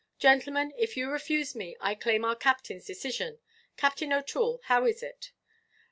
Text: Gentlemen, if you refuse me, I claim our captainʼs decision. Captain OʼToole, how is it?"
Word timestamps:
Gentlemen, 0.17 0.73
if 0.79 0.97
you 0.97 1.11
refuse 1.11 1.53
me, 1.53 1.77
I 1.79 1.93
claim 1.93 2.25
our 2.25 2.35
captainʼs 2.35 2.87
decision. 2.87 3.37
Captain 3.77 4.09
OʼToole, 4.09 4.63
how 4.63 4.87
is 4.87 5.03
it?" 5.03 5.31